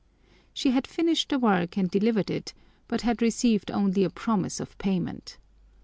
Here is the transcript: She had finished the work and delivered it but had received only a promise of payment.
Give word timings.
She 0.51 0.71
had 0.71 0.87
finished 0.87 1.29
the 1.29 1.37
work 1.37 1.77
and 1.77 1.87
delivered 1.87 2.31
it 2.31 2.55
but 2.87 3.01
had 3.01 3.21
received 3.21 3.69
only 3.69 4.03
a 4.03 4.09
promise 4.09 4.59
of 4.59 4.75
payment. 4.79 5.37